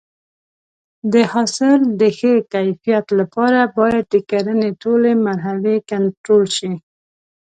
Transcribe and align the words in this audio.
د 1.13 1.15
حاصل 1.31 1.79
د 2.01 2.01
ښه 2.17 2.33
کیفیت 2.53 3.05
لپاره 3.19 3.59
باید 3.77 4.05
د 4.13 4.15
کرنې 4.29 4.69
ټولې 4.81 5.11
مرحلې 5.27 5.75
کنټرول 5.91 6.45
شي. 6.57 6.71